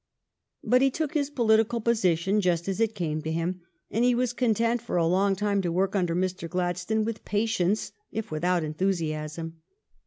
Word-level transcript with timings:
But 0.63 0.81
he 0.81 0.89
took 0.89 1.13
his 1.13 1.29
political 1.29 1.79
position 1.79 2.41
just 2.41 2.67
as 2.67 2.79
it 2.79 2.95
came 2.95 3.21
to 3.21 3.31
him, 3.31 3.61
and 3.91 4.03
he 4.03 4.15
was 4.15 4.33
content 4.33 4.81
for 4.81 4.97
a 4.97 5.05
long 5.05 5.35
time 5.35 5.61
to 5.61 5.71
work 5.71 5.95
under 5.95 6.15
Mr. 6.15 6.49
Glad 6.49 6.79
stone 6.79 7.05
with 7.05 7.23
patience, 7.23 7.91
if 8.11 8.31
without 8.31 8.63
enthusiasm. 8.63 9.61